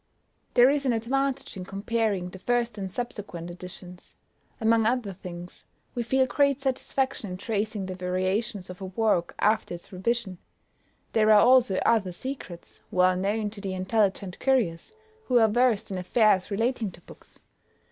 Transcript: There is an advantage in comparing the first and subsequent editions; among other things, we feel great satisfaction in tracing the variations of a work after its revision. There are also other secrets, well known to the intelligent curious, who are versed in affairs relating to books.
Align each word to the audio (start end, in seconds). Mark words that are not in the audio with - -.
There 0.55 0.71
is 0.71 0.83
an 0.87 0.93
advantage 0.93 1.55
in 1.55 1.63
comparing 1.63 2.31
the 2.31 2.39
first 2.39 2.75
and 2.79 2.91
subsequent 2.91 3.51
editions; 3.51 4.15
among 4.59 4.87
other 4.87 5.13
things, 5.13 5.63
we 5.93 6.01
feel 6.01 6.25
great 6.25 6.59
satisfaction 6.59 7.29
in 7.29 7.37
tracing 7.37 7.85
the 7.85 7.93
variations 7.93 8.71
of 8.71 8.81
a 8.81 8.85
work 8.87 9.35
after 9.37 9.75
its 9.75 9.93
revision. 9.93 10.39
There 11.13 11.29
are 11.29 11.41
also 11.45 11.75
other 11.85 12.13
secrets, 12.13 12.81
well 12.89 13.15
known 13.15 13.51
to 13.51 13.61
the 13.61 13.75
intelligent 13.75 14.39
curious, 14.39 14.91
who 15.25 15.37
are 15.37 15.47
versed 15.47 15.91
in 15.91 15.99
affairs 15.99 16.49
relating 16.49 16.89
to 16.93 17.01
books. 17.01 17.37